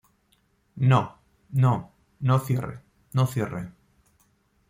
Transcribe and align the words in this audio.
no, 0.89 1.19
no, 1.51 1.91
no 2.21 2.39
cierre, 2.39 2.79
no 3.13 3.27
cierre. 3.27 3.71